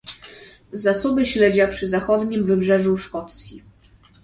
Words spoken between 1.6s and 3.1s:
przy zachodnim wybrzeżu